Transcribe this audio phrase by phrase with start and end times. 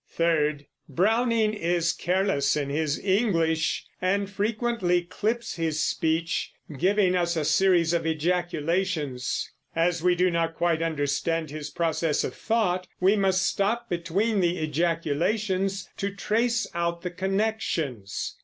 [0.09, 7.45] Third, Browning is careless in his English, and frequently clips his speech, giving us a
[7.45, 9.47] series of ejaculations.
[9.75, 14.57] As we do not quite understand his processes of thought, we must stop between the
[14.57, 18.39] ejaculations to trace out the connections.